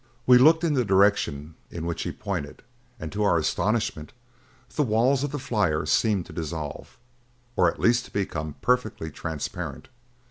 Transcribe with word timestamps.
We 0.25 0.39
looked 0.39 0.63
in 0.63 0.73
the 0.73 0.83
direction 0.83 1.53
in 1.69 1.85
which 1.85 2.01
he 2.01 2.11
pointed; 2.11 2.63
to 3.07 3.21
our 3.23 3.37
astonishment, 3.37 4.13
the 4.75 4.81
walls 4.81 5.23
of 5.23 5.29
the 5.31 5.37
flyer 5.37 5.85
seemed 5.85 6.25
to 6.25 6.33
dissolve, 6.33 6.97
or 7.55 7.69
at 7.69 7.79
least 7.79 8.05
to 8.05 8.11
become 8.11 8.55
perfectly 8.63 9.11
transparent. 9.11 9.89